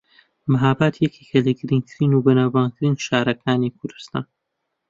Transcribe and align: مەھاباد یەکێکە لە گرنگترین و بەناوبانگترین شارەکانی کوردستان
مەھاباد 0.51 0.93
یەکێکە 1.05 1.39
لە 1.45 1.51
گرنگترین 1.59 2.11
و 2.13 2.23
بەناوبانگترین 2.25 2.95
شارەکانی 3.05 3.75
کوردستان 3.77 4.25